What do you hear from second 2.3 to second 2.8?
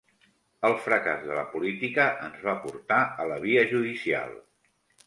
va